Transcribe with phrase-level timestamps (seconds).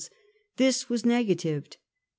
[0.57, 1.77] this was negatived.